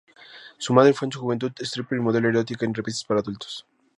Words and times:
Su 0.57 0.73
madre 0.73 0.93
fue 0.93 1.05
en 1.05 1.11
su 1.11 1.19
juventud 1.21 1.51
stripper 1.59 1.99
y 1.99 2.01
modelo 2.01 2.27
erótica 2.27 2.65
en 2.65 2.73
revistas 2.73 3.03
para 3.03 3.19
adultos. 3.19 3.67